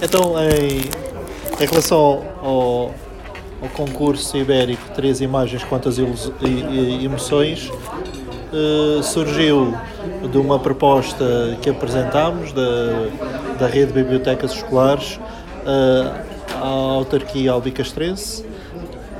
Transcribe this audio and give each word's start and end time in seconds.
Então, 0.00 0.34
em, 0.38 1.62
em 1.62 1.66
relação 1.66 2.24
ao, 2.40 2.94
ao, 3.62 3.68
concurso 3.74 4.36
ibérico 4.36 4.82
Três 4.94 5.20
Imagens, 5.20 5.64
Quantas 5.64 5.98
Emoções, 5.98 7.68
uh, 7.68 9.02
surgiu 9.02 9.74
de 10.30 10.38
uma 10.38 10.58
proposta 10.58 11.58
que 11.60 11.68
apresentámos 11.68 12.52
da, 12.52 12.62
da 13.58 13.66
rede 13.66 13.88
de 13.88 13.92
bibliotecas 13.94 14.52
escolares 14.52 15.16
uh, 15.16 16.28
à 16.62 16.66
autarquia 16.66 17.52
albicastrense 17.52 18.44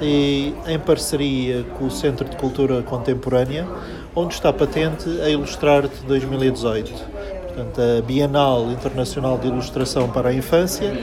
e 0.01 0.55
em 0.67 0.79
parceria 0.79 1.65
com 1.77 1.87
o 1.87 1.91
Centro 1.91 2.29
de 2.29 2.37
Cultura 2.37 2.83
Contemporânea, 2.83 3.67
onde 4.15 4.35
está 4.35 4.53
patente 4.53 5.09
a 5.21 5.29
Ilustrar-te 5.29 6.05
2018. 6.07 7.38
Portanto, 7.59 7.81
a 7.81 8.01
Bienal 8.03 8.71
Internacional 8.71 9.37
de 9.37 9.49
Ilustração 9.49 10.09
para 10.09 10.29
a 10.29 10.33
Infância, 10.33 10.97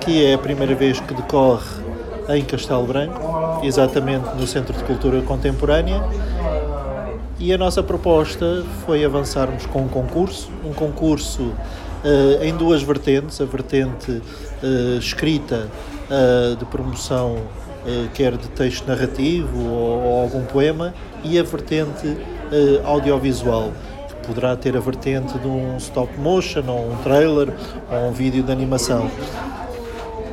que 0.00 0.24
é 0.24 0.34
a 0.34 0.38
primeira 0.38 0.72
vez 0.72 1.00
que 1.00 1.12
decorre 1.12 1.82
em 2.28 2.44
Castelo 2.44 2.86
Branco, 2.86 3.60
exatamente 3.64 4.36
no 4.36 4.46
Centro 4.46 4.72
de 4.72 4.84
Cultura 4.84 5.20
Contemporânea. 5.22 6.00
E 7.40 7.52
a 7.52 7.58
nossa 7.58 7.82
proposta 7.82 8.64
foi 8.86 9.04
avançarmos 9.04 9.66
com 9.66 9.82
um 9.82 9.88
concurso, 9.88 10.48
um 10.64 10.72
concurso 10.72 11.42
uh, 11.42 12.44
em 12.44 12.56
duas 12.56 12.80
vertentes, 12.80 13.40
a 13.40 13.44
vertente 13.44 14.12
uh, 14.12 14.98
escrita 15.00 15.66
uh, 16.08 16.54
de 16.54 16.64
promoção 16.66 17.36
quer 18.14 18.34
de 18.38 18.48
texto 18.48 18.86
narrativo 18.86 19.58
ou, 19.58 20.02
ou, 20.04 20.22
algum 20.22 20.42
poema, 20.46 20.94
e 21.22 21.38
a 21.38 21.42
vertente 21.42 22.16
audiovisual, 22.82 23.72
poderá 24.24 24.56
ter 24.56 24.76
a 24.76 24.80
vertente 24.80 25.38
de 25.38 25.46
um 25.46 25.76
stop 25.76 26.18
motion, 26.18 26.64
ou 26.68 26.92
um 26.92 26.96
trailer, 26.96 27.52
ou 27.90 28.08
um 28.08 28.12
vídeo 28.12 28.42
de 28.42 28.50
animação. 28.50 29.10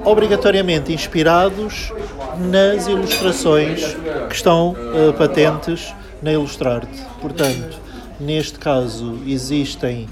Obrigatoriamente 0.03 0.91
inspirados 0.91 1.93
nas 2.37 2.87
ilustrações 2.87 3.95
que 4.29 4.35
estão 4.35 4.71
uh, 4.71 5.13
patentes 5.13 5.93
na 6.21 6.31
Ilustrarte. 6.31 7.03
Portanto, 7.19 7.77
neste 8.19 8.57
caso, 8.57 9.19
existem 9.27 10.07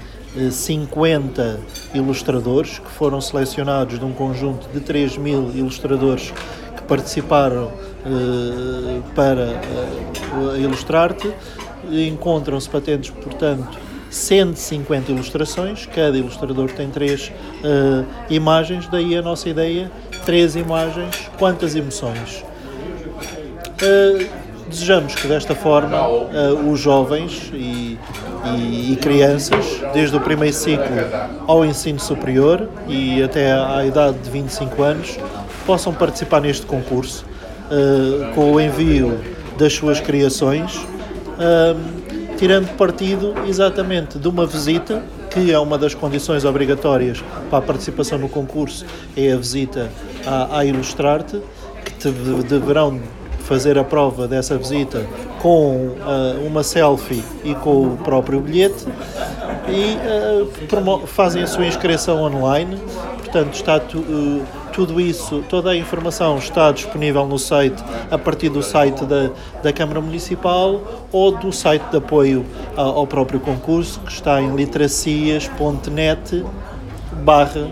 50 0.50 1.58
ilustradores 1.92 2.78
que 2.78 2.90
foram 2.90 3.20
selecionados 3.20 3.98
de 3.98 4.04
um 4.04 4.12
conjunto 4.12 4.68
de 4.72 4.78
3 4.78 5.16
mil 5.16 5.50
ilustradores 5.52 6.32
participaram 6.90 7.66
uh, 8.04 9.02
para 9.14 9.60
uh, 10.34 10.56
ilustrar-te. 10.56 11.32
Encontram-se 11.90 12.68
patentes, 12.68 13.10
portanto, 13.10 13.78
150 14.10 15.12
ilustrações, 15.12 15.86
cada 15.86 16.18
ilustrador 16.18 16.70
tem 16.72 16.90
três 16.90 17.28
uh, 17.28 18.04
imagens, 18.28 18.88
daí 18.88 19.16
a 19.16 19.22
nossa 19.22 19.48
ideia, 19.48 19.90
três 20.26 20.56
imagens, 20.56 21.30
quantas 21.38 21.76
emoções. 21.76 22.44
Uh, 23.80 24.28
desejamos 24.68 25.14
que 25.14 25.26
desta 25.26 25.54
forma 25.54 26.06
uh, 26.08 26.70
os 26.70 26.80
jovens 26.80 27.50
e, 27.52 27.98
e, 28.56 28.92
e, 28.92 28.96
crianças, 28.96 29.80
desde 29.92 30.16
o 30.16 30.20
primeiro 30.20 30.54
ciclo 30.54 30.96
ao 31.46 31.64
ensino 31.64 32.00
superior 32.00 32.68
e 32.88 33.22
até 33.22 33.52
à 33.52 33.84
idade 33.84 34.18
de 34.18 34.30
25 34.30 34.82
anos, 34.82 35.18
possam 35.66 35.92
participar 35.92 36.40
neste 36.40 36.66
concurso 36.66 37.24
uh, 37.70 38.34
com 38.34 38.52
o 38.52 38.60
envio 38.60 39.20
das 39.58 39.72
suas 39.72 40.00
criações, 40.00 40.80
tirando 42.36 42.74
partido 42.76 43.34
exatamente 43.46 44.18
de 44.18 44.28
uma 44.28 44.46
visita, 44.46 45.02
que 45.30 45.52
é 45.52 45.58
uma 45.58 45.78
das 45.78 45.94
condições 45.94 46.44
obrigatórias 46.44 47.22
para 47.48 47.58
a 47.58 47.62
participação 47.62 48.18
no 48.18 48.28
concurso, 48.28 48.84
é 49.16 49.32
a 49.32 49.36
visita 49.36 49.90
à 50.50 50.64
Ilustrarte, 50.64 51.40
que 51.84 51.92
te, 51.94 52.10
deverão 52.48 53.00
fazer 53.50 53.76
a 53.76 53.82
prova 53.82 54.28
dessa 54.28 54.56
visita 54.56 55.04
com 55.40 55.88
uh, 55.88 56.46
uma 56.46 56.62
selfie 56.62 57.22
e 57.42 57.52
com 57.56 57.94
o 57.94 57.96
próprio 57.96 58.40
bilhete 58.40 58.86
e 59.68 59.96
uh, 60.76 61.06
fazem 61.06 61.42
a 61.42 61.46
sua 61.48 61.66
inscrição 61.66 62.22
online. 62.22 62.78
Portanto, 63.18 63.54
está 63.54 63.76
uh, 63.78 64.42
tudo 64.72 65.00
isso, 65.00 65.44
toda 65.48 65.70
a 65.70 65.76
informação 65.76 66.38
está 66.38 66.70
disponível 66.72 67.26
no 67.26 67.38
site, 67.38 67.82
a 68.10 68.18
partir 68.18 68.48
do 68.48 68.62
site 68.62 69.04
da, 69.04 69.30
da 69.62 69.72
Câmara 69.72 70.00
Municipal 70.00 70.80
ou 71.12 71.32
do 71.32 71.52
site 71.52 71.82
de 71.90 71.96
apoio 71.96 72.44
ao 72.76 73.06
próprio 73.06 73.40
concurso, 73.40 74.00
que 74.00 74.12
está 74.12 74.40
em 74.40 74.54
literacias.net 74.54 76.44
barra 77.24 77.68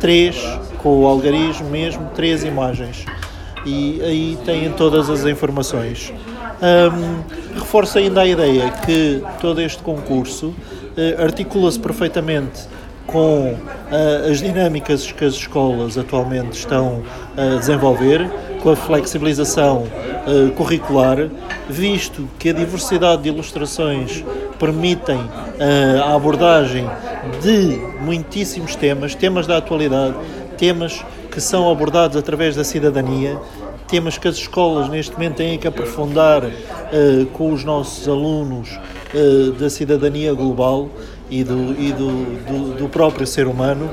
3, 0.00 0.36
com 0.78 1.02
o 1.02 1.06
algarismo 1.06 1.68
mesmo, 1.68 2.10
3 2.14 2.44
imagens. 2.44 3.04
E 3.66 4.00
aí 4.02 4.38
têm 4.44 4.70
todas 4.72 5.10
as 5.10 5.24
informações. 5.24 6.12
Um, 6.60 7.58
reforço 7.58 7.98
ainda 7.98 8.22
a 8.22 8.26
ideia 8.26 8.70
que 8.84 9.22
todo 9.40 9.60
este 9.60 9.82
concurso 9.82 10.48
uh, 10.48 11.22
articula-se 11.22 11.78
perfeitamente 11.78 12.66
com 13.08 13.54
uh, 13.54 14.30
as 14.30 14.38
dinâmicas 14.38 15.10
que 15.10 15.24
as 15.24 15.32
escolas 15.32 15.96
atualmente 15.96 16.52
estão 16.58 17.02
a 17.36 17.58
desenvolver, 17.58 18.30
com 18.62 18.70
a 18.70 18.76
flexibilização 18.76 19.84
uh, 20.26 20.50
curricular, 20.52 21.30
visto 21.70 22.28
que 22.38 22.50
a 22.50 22.52
diversidade 22.52 23.22
de 23.22 23.30
ilustrações 23.30 24.22
permitem 24.58 25.16
uh, 25.16 26.02
a 26.04 26.14
abordagem 26.14 26.86
de 27.42 27.80
muitíssimos 28.04 28.76
temas, 28.76 29.14
temas 29.14 29.46
da 29.46 29.56
atualidade, 29.56 30.14
temas 30.58 31.02
que 31.30 31.40
são 31.40 31.70
abordados 31.70 32.14
através 32.14 32.54
da 32.54 32.62
cidadania, 32.64 33.38
temas 33.86 34.18
que 34.18 34.28
as 34.28 34.36
escolas 34.36 34.86
neste 34.90 35.14
momento 35.14 35.36
têm 35.36 35.58
que 35.58 35.66
aprofundar 35.66 36.42
com 37.32 37.52
os 37.52 37.64
nossos 37.64 38.06
alunos 38.08 38.78
da 39.58 39.70
cidadania 39.70 40.32
global 40.34 40.90
e 41.30 41.44
do, 41.44 41.72
e 41.78 41.92
do, 41.92 42.24
do, 42.46 42.74
do 42.78 42.88
próprio 42.88 43.26
ser 43.26 43.46
humano 43.46 43.90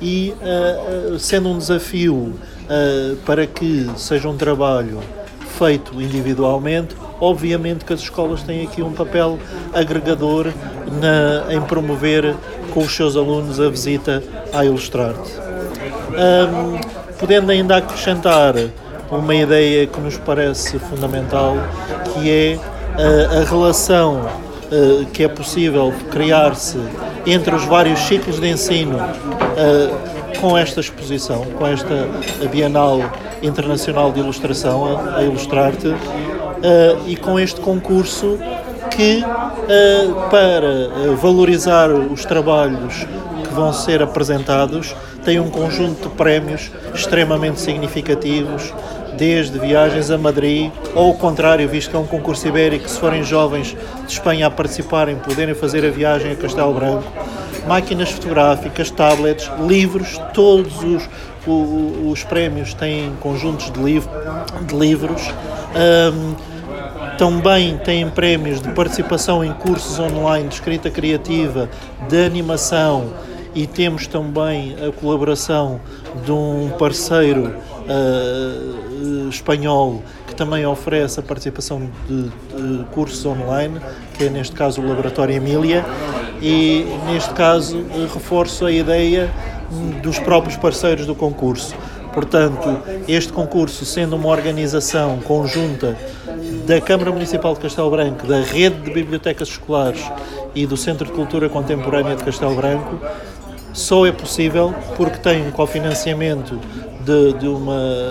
e 0.00 0.34
uh, 0.40 1.18
sendo 1.18 1.48
um 1.48 1.58
desafio 1.58 2.14
uh, 2.14 3.16
para 3.24 3.46
que 3.46 3.88
seja 3.96 4.28
um 4.28 4.36
trabalho 4.36 5.00
feito 5.58 6.00
individualmente, 6.00 6.94
obviamente 7.18 7.84
que 7.84 7.92
as 7.92 8.00
escolas 8.00 8.42
têm 8.42 8.66
aqui 8.66 8.82
um 8.82 8.92
papel 8.92 9.38
agregador 9.72 10.52
na, 11.00 11.54
em 11.54 11.60
promover 11.62 12.34
com 12.72 12.80
os 12.80 12.94
seus 12.94 13.16
alunos 13.16 13.58
a 13.58 13.70
visita 13.70 14.22
à 14.52 14.64
Ilustrarte. 14.64 15.32
Um, 16.12 16.78
podendo 17.18 17.50
ainda 17.50 17.78
acrescentar 17.78 18.54
uma 19.10 19.34
ideia 19.34 19.86
que 19.86 19.98
nos 20.00 20.18
parece 20.18 20.78
fundamental, 20.78 21.56
que 22.12 22.30
é 22.30 22.58
a, 22.98 23.40
a 23.40 23.44
relação 23.44 24.28
uh, 24.70 25.06
que 25.06 25.24
é 25.24 25.28
possível 25.28 25.92
criar-se 26.10 26.78
entre 27.26 27.54
os 27.54 27.64
vários 27.64 28.00
ciclos 28.00 28.40
de 28.40 28.48
ensino 28.48 28.96
uh, 28.96 30.38
com 30.40 30.56
esta 30.56 30.80
exposição, 30.80 31.44
com 31.58 31.66
esta 31.66 32.08
Bienal 32.50 33.00
Internacional 33.42 34.12
de 34.12 34.20
Ilustração, 34.20 34.98
a, 34.98 35.16
a 35.16 35.22
Ilustrar-te, 35.22 35.88
uh, 35.88 35.96
e 37.06 37.16
com 37.16 37.38
este 37.38 37.60
concurso 37.60 38.38
que, 38.90 39.22
para 40.30 41.16
valorizar 41.16 41.90
os 41.90 42.24
trabalhos 42.24 43.06
vão 43.56 43.72
ser 43.72 44.02
apresentados, 44.02 44.94
tem 45.24 45.40
um 45.40 45.48
conjunto 45.48 46.08
de 46.08 46.14
prémios 46.14 46.70
extremamente 46.94 47.58
significativos 47.58 48.72
desde 49.16 49.58
viagens 49.58 50.10
a 50.10 50.18
Madrid, 50.18 50.70
ou 50.94 51.08
ao 51.08 51.14
contrário, 51.14 51.66
visto 51.66 51.88
que 51.90 51.96
é 51.96 51.98
um 51.98 52.06
concurso 52.06 52.46
ibérico, 52.46 52.86
se 52.86 53.00
forem 53.00 53.24
jovens 53.24 53.74
de 54.06 54.12
Espanha 54.12 54.46
a 54.46 54.50
participarem, 54.50 55.16
poderem 55.16 55.54
fazer 55.54 55.86
a 55.86 55.90
viagem 55.90 56.32
a 56.32 56.36
Castelo 56.36 56.74
Branco, 56.74 57.10
máquinas 57.66 58.10
fotográficas, 58.10 58.90
tablets, 58.90 59.50
livros, 59.66 60.20
todos 60.34 60.76
os, 60.84 61.08
os, 61.46 62.12
os 62.12 62.24
prémios 62.24 62.74
têm 62.74 63.10
conjuntos 63.20 63.70
de, 63.70 63.82
liv 63.82 64.04
de 64.66 64.76
livros. 64.76 65.22
Um, 65.74 66.56
também 67.16 67.78
têm 67.78 68.10
prémios 68.10 68.60
de 68.60 68.68
participação 68.72 69.42
em 69.42 69.50
cursos 69.54 69.98
online 69.98 70.48
de 70.48 70.54
escrita 70.54 70.90
criativa, 70.90 71.70
de 72.06 72.26
animação 72.26 73.14
e 73.56 73.66
temos 73.66 74.06
também 74.06 74.76
a 74.86 74.92
colaboração 74.92 75.80
de 76.26 76.30
um 76.30 76.70
parceiro 76.78 77.56
uh, 77.88 79.28
espanhol 79.30 80.02
que 80.26 80.34
também 80.34 80.66
oferece 80.66 81.18
a 81.18 81.22
participação 81.22 81.90
de, 82.06 82.24
de, 82.24 82.84
cursos 82.92 83.24
online, 83.24 83.80
que 84.12 84.24
é 84.24 84.28
neste 84.28 84.54
caso 84.54 84.82
o 84.82 84.86
Laboratório 84.86 85.34
Emília, 85.34 85.86
e 86.42 86.86
neste 87.06 87.32
caso 87.32 87.82
reforço 88.12 88.66
a 88.66 88.70
ideia 88.70 89.32
dos 90.02 90.18
próprios 90.18 90.56
parceiros 90.58 91.06
do 91.06 91.14
concurso. 91.14 91.74
Portanto, 92.12 92.78
este 93.08 93.32
concurso, 93.32 93.86
sendo 93.86 94.16
uma 94.16 94.28
organização 94.28 95.18
conjunta 95.20 95.96
da 96.66 96.80
Câmara 96.80 97.10
Municipal 97.10 97.54
de 97.54 97.60
Castelo 97.60 97.90
Branco, 97.90 98.26
da 98.26 98.40
Rede 98.40 98.80
de 98.82 98.90
Bibliotecas 98.90 99.48
Escolares 99.48 100.02
e 100.54 100.66
do 100.66 100.76
Centro 100.76 101.06
de 101.06 101.12
Cultura 101.12 101.48
Contemporânea 101.48 102.16
de 102.16 102.24
Castelo 102.24 102.54
Branco, 102.54 102.98
só 103.76 104.06
é 104.06 104.10
possível 104.12 104.74
porque 104.96 105.18
tem 105.18 105.46
um 105.46 105.50
cofinanciamento 105.50 106.58
de, 107.04 107.34
de 107.34 107.46
uma 107.46 108.10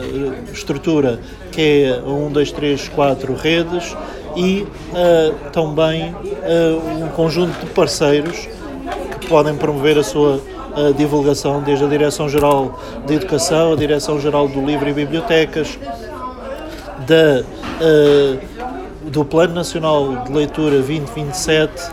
estrutura 0.54 1.20
que 1.52 1.86
é 1.86 2.02
1, 2.08 2.32
2, 2.32 2.52
3, 2.52 2.90
4 2.90 3.34
redes 3.34 3.98
e 4.36 4.62
uh, 4.62 5.50
também 5.52 6.14
uh, 6.14 7.04
um 7.04 7.08
conjunto 7.10 7.60
de 7.60 7.66
parceiros 7.72 8.48
que 9.20 9.28
podem 9.28 9.56
promover 9.56 9.98
a 9.98 10.04
sua 10.04 10.36
uh, 10.36 10.94
divulgação, 10.94 11.64
desde 11.64 11.84
a 11.84 11.88
Direção-Geral 11.88 12.80
de 13.08 13.16
Educação, 13.16 13.74
a 13.74 13.76
Direção-Geral 13.76 14.48
do 14.48 14.64
Livro 14.64 14.88
e 14.88 14.94
Bibliotecas, 14.94 15.80
da, 17.08 17.44
do 19.04 19.24
Plano 19.26 19.54
Nacional 19.54 20.24
de 20.24 20.32
Leitura 20.32 20.78
2027, 20.78 21.92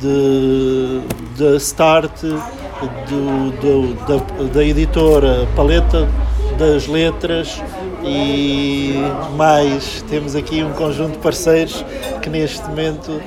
de, 0.00 1.00
da 1.38 1.60
START, 1.60 2.24
do, 3.08 3.50
do, 3.60 3.94
da, 4.06 4.44
da 4.54 4.64
editora 4.64 5.46
Paleta 5.56 6.08
das 6.58 6.86
Letras 6.86 7.60
e 8.04 8.94
mais 9.36 10.04
temos 10.08 10.36
aqui 10.36 10.62
um 10.62 10.72
conjunto 10.72 11.12
de 11.12 11.18
parceiros 11.18 11.84
que 12.22 12.28
neste 12.28 12.62
momento 12.68 13.10
uh, 13.10 13.20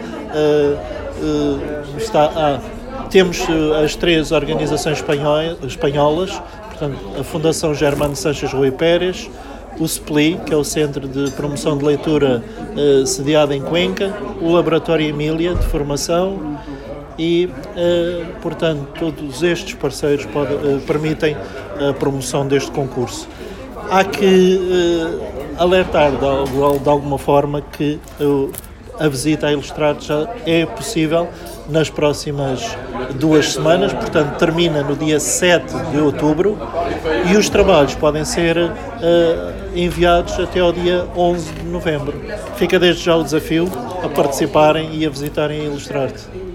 uh, 1.24 1.98
está 1.98 2.32
ah, 2.36 2.60
temos 3.10 3.40
uh, 3.40 3.84
as 3.84 3.96
três 3.96 4.32
organizações 4.32 5.04
espanholas, 5.64 6.42
portanto 6.70 6.98
a 7.20 7.24
Fundação 7.24 7.74
Germano 7.74 8.16
Sanches 8.16 8.54
Rui 8.54 8.72
Pérez, 8.72 9.30
o 9.80 9.86
SPLI, 9.86 10.40
que 10.46 10.54
é 10.54 10.58
o 10.58 10.64
Centro 10.64 11.08
de 11.08 11.32
Promoção 11.32 11.78
de 11.78 11.86
Leitura 11.86 12.44
sediado 13.06 13.54
em 13.54 13.62
Cuenca, 13.62 14.12
o 14.42 14.52
Laboratório 14.52 15.08
Emília 15.08 15.54
de 15.54 15.64
Formação 15.68 16.58
e, 17.18 17.50
portanto, 18.42 18.88
todos 19.00 19.42
estes 19.44 19.74
parceiros 19.74 20.26
pode, 20.26 20.52
permitem 20.86 21.36
a 21.90 21.94
promoção 21.94 22.48
deste 22.48 22.72
concurso 22.72 23.28
há 23.90 24.04
que 24.04 24.60
uh, 25.58 25.64
alertar 25.64 26.12
de, 26.12 26.90
alguma 26.90 27.18
forma 27.18 27.62
que 27.62 28.00
a 29.00 29.08
visita 29.08 29.48
a 29.48 29.52
Ilustrado 29.52 30.04
já 30.04 30.28
é 30.46 30.66
possível 30.66 31.28
nas 31.70 31.90
próximas 31.90 32.78
duas 33.16 33.54
semanas, 33.54 33.94
portanto 33.94 34.38
termina 34.38 34.82
no 34.82 34.96
dia 34.96 35.20
7 35.20 35.66
de 35.92 36.00
outubro 36.00 36.58
e 37.30 37.36
os 37.36 37.50
trabalhos 37.50 37.94
podem 37.96 38.24
ser 38.24 38.56
enviados 39.76 40.40
até 40.40 40.60
ao 40.60 40.72
dia 40.72 41.06
11 41.16 41.52
de 41.52 41.64
novembro. 41.66 42.20
Fica 42.56 42.80
desde 42.80 43.04
já 43.04 43.16
o 43.16 43.24
desafio 43.24 43.70
a 44.04 44.10
participarem 44.10 44.96
e 44.96 45.06
a 45.06 45.10
visitarem 45.10 45.66
Ilustrado. 45.66 46.47